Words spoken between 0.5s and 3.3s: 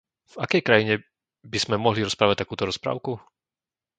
krajine by sme mohli rozprávať takúto rozprávku?